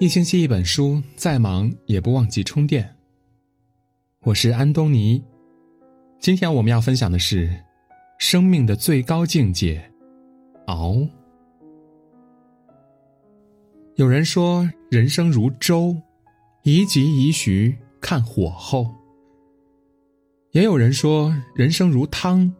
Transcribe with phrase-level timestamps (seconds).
[0.00, 2.88] 一星期一本书，再忙也不忘记充电。
[4.20, 5.20] 我是安东尼，
[6.20, 7.52] 今天我们要分享的是
[8.16, 9.82] 生命的最高境界——
[10.68, 10.98] 熬。
[13.96, 15.96] 有人说，人生如粥，
[16.62, 18.84] 宜急宜徐，看火候；
[20.52, 22.54] 也有人说，人生如汤，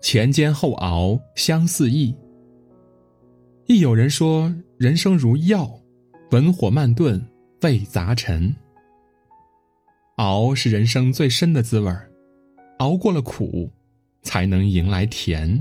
[0.00, 2.14] 前煎后熬，相似意；
[3.66, 5.68] 亦有人说，人生如药。
[6.30, 7.20] 文火慢炖，
[7.62, 8.54] 味杂陈。
[10.18, 12.08] 熬是人生最深的滋味儿，
[12.78, 13.68] 熬过了苦，
[14.22, 15.60] 才能迎来甜。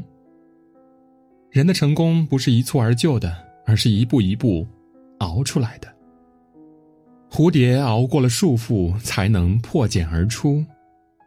[1.49, 4.67] 人的成功不是一蹴而就的，而是一步一步
[5.17, 5.91] 熬出来的。
[7.31, 10.63] 蝴蝶熬过了束缚，才能破茧而出；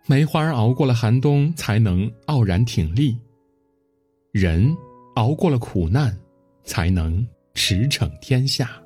[0.06, 3.18] 梅花熬过了寒冬，才能傲然挺立。
[4.30, 4.72] 人
[5.16, 6.16] 熬过了苦难，
[6.62, 8.80] 才能驰骋天下。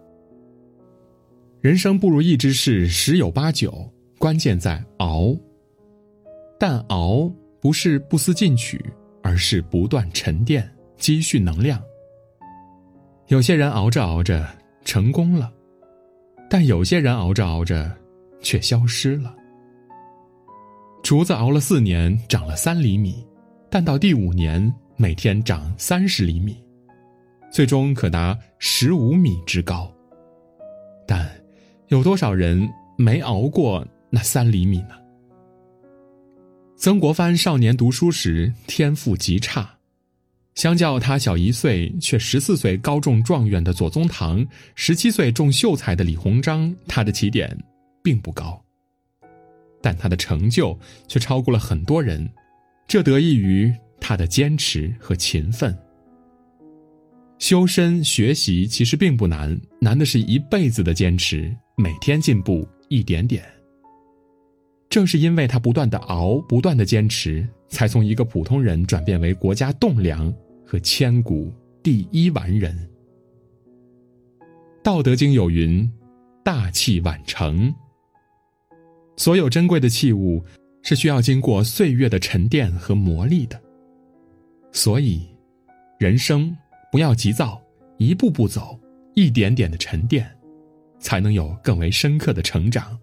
[1.60, 5.34] 人生不如意之事十有八九，关键在熬。
[6.60, 7.28] 但熬
[7.60, 8.80] 不是不思进取，
[9.22, 11.82] 而是不断沉淀、积蓄能量。
[13.28, 14.46] 有些人熬着熬着
[14.84, 15.52] 成功了，
[16.48, 17.90] 但有些人熬着熬着
[18.40, 19.34] 却消失了。
[21.02, 23.26] 竹子熬了四年，长了三厘米，
[23.68, 26.62] 但到第五年，每天长三十厘米，
[27.50, 29.92] 最终可达十五米之高。
[31.08, 31.28] 但。
[31.88, 34.96] 有多少人没熬过那三厘米呢？
[36.76, 39.78] 曾国藩少年读书时天赋极差，
[40.56, 47.56] 相较他小一岁却十四岁高中状元的左宗棠，十七岁中秀才的李鸿章，他的起点
[48.02, 48.60] 并不高，
[49.80, 50.76] 但他的成就
[51.06, 52.28] 却超过了很多人，
[52.88, 55.76] 这得益于他的坚持和勤奋。
[57.38, 61.54] 修身学习其实并不难，难的是一辈子的坚持。
[61.78, 63.44] 每天进步一点点。
[64.88, 70.32] 正是因为他不断的熬，不断的坚持，才从一个普通人转变为国家栋梁
[70.64, 72.74] 和千古第一完人。
[74.82, 75.86] 道德经有云
[76.42, 77.74] ：“大器晚成。”
[79.18, 80.42] 所有珍贵的器物
[80.82, 83.60] 是需要经过岁月的沉淀和磨砺的。
[84.72, 85.26] 所以，
[85.98, 86.56] 人生
[86.90, 87.60] 不要急躁，
[87.98, 88.80] 一步步走，
[89.14, 90.35] 一点点的沉淀。
[90.98, 92.98] 才能有更为深刻的成长，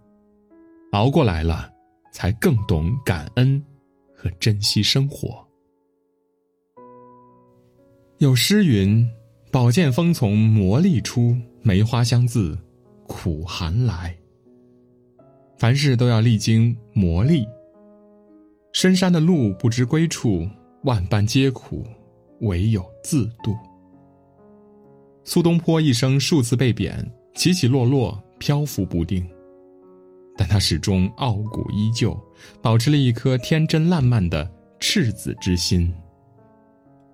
[0.92, 1.72] 熬过来了，
[2.12, 3.64] 才更懂感恩
[4.16, 5.46] 和珍惜生活。
[8.20, 9.06] 有诗云
[9.52, 12.58] ：“宝剑锋从磨砺出，梅花香自
[13.08, 14.16] 苦寒来。”
[15.58, 17.48] 凡事都要历经磨砺。
[18.74, 20.48] 深山的路不知归处，
[20.84, 21.86] 万般皆苦，
[22.42, 23.56] 唯有自渡。
[25.24, 27.10] 苏东坡一生数次被贬。
[27.34, 29.28] 起起落落，漂浮不定，
[30.38, 32.18] 但他始终傲骨依旧，
[32.62, 34.50] 保持了一颗天真烂漫的
[34.80, 35.94] 赤子之心。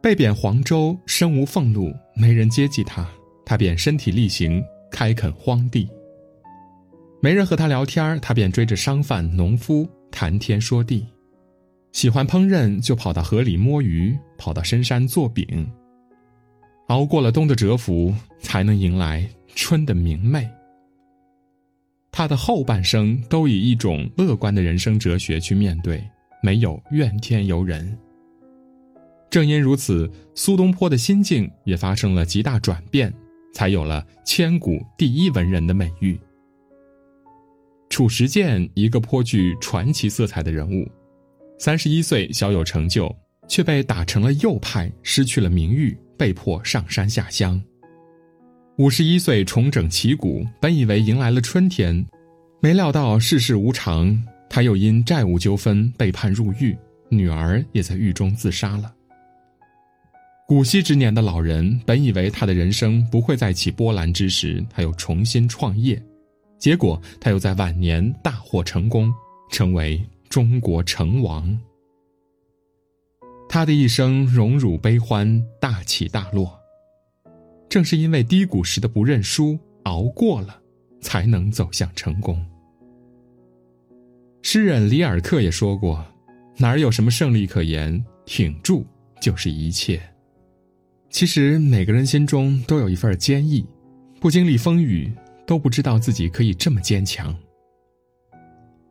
[0.02, 3.08] 被贬黄州，身无俸禄，没人接济他，
[3.46, 5.90] 他便身体力行开垦荒地。
[7.22, 11.06] 没人和他聊天，他便追着商贩、农夫谈天说地。
[11.92, 15.70] 喜欢烹饪，就跑到河里摸鱼，跑到深山做饼。
[16.88, 19.30] 熬过了冬的蛰伏，才能迎来。
[19.56, 20.50] 春的明媚。
[22.12, 26.04] 他的后半生都以一种乐观的人生哲学去面对，
[26.42, 27.98] 没有怨天尤人。
[29.30, 33.14] 正因如此，苏东坡的心境也发生了极大转变，
[33.54, 36.20] 才有了千古第一文人的美誉。
[37.90, 40.90] 褚时健，一个颇具传奇色彩的人物，
[41.60, 43.16] 三十一岁小有成就，
[43.48, 47.62] 却被打成了右派，失去了名誉，被迫上山下乡。
[48.80, 52.06] 五十一岁重整旗鼓，本以为迎来了春天，
[52.62, 54.18] 没料到世事无常，
[54.50, 56.78] 他又因债务纠纷被判入狱，
[57.10, 58.90] 女儿也在狱中自杀了。
[60.48, 66.02] 古稀之年的老人本以为他的人生不会再起波澜之时，他又重新创业，
[66.58, 69.14] 结果他又在晚年大获成功，
[69.52, 71.60] 成为中国成王。
[73.50, 76.58] 他的一生荣辱悲欢，大起大落。
[77.70, 80.60] 正是因为低谷时的不认输，熬过了，
[81.00, 82.44] 才能走向成功。
[84.42, 86.04] 诗人里尔克也说过
[86.58, 88.04] ：“哪儿有什么胜利可言？
[88.26, 88.86] 挺住
[89.22, 90.02] 就是一切。”
[91.12, 93.66] 其实每个人心中都有一份坚毅，
[94.20, 95.12] 不经历风雨，
[95.46, 97.36] 都不知道自己可以这么坚强。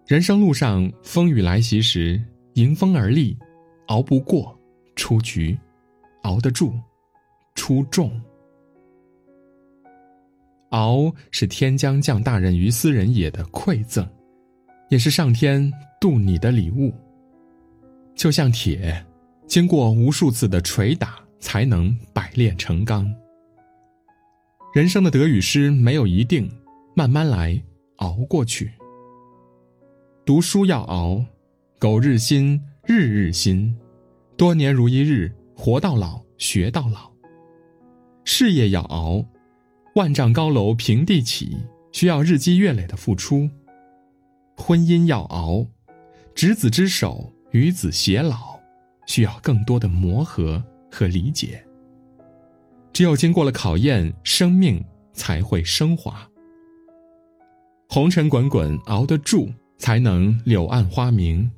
[0.07, 2.23] 人生路上风雨来袭时，
[2.55, 3.37] 迎风而立，
[3.87, 4.57] 熬不过
[4.97, 5.59] 出局，
[6.23, 6.75] 熬得住
[7.55, 8.11] 出众。
[10.70, 14.06] 熬是天将降大任于斯人也的馈赠，
[14.88, 16.93] 也是上天渡你的礼物。
[18.15, 19.05] 就像铁，
[19.47, 23.12] 经过无数次的捶打，才能百炼成钢。
[24.75, 26.50] 人生的得与失没有一定，
[26.94, 27.61] 慢慢来，
[27.97, 28.70] 熬过去。
[30.26, 31.25] 读书要熬，
[31.79, 33.75] 苟日新，日日新，
[34.37, 37.11] 多年如一日，活到老，学到老。
[38.25, 39.25] 事业要熬，
[39.99, 41.56] 万丈高楼平地起，
[41.91, 43.50] 需要日积月累的付出。
[44.56, 45.67] 婚姻要熬，
[46.37, 48.61] 执子之手，与子偕老，
[49.09, 51.67] 需要更多的磨合和理解。
[52.93, 56.31] 只有经过了考验，生命才会升华。
[57.89, 61.51] 红尘滚滚，熬得住，才能柳暗花明；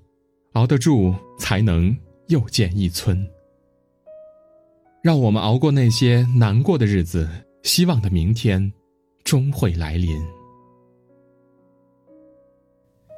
[0.54, 1.94] 熬得住，才能
[2.28, 3.22] 又见一村。
[5.02, 7.28] 让我们熬过那些难过的日子，
[7.62, 8.72] 希望的明天
[9.24, 10.18] 终会来临。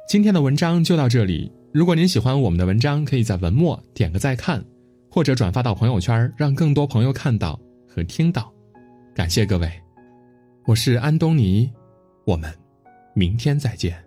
[0.07, 1.51] 今天的文章就到这里。
[1.73, 4.63] 如果您喜欢我们的文章，可以在文末点个再看，
[5.09, 7.59] 或者转发到朋友圈，让更多朋友看到。
[7.87, 8.51] 和听到，
[9.13, 9.71] 感谢各位，
[10.65, 11.71] 我是安东尼，
[12.25, 12.51] 我们
[13.13, 14.03] 明天再见。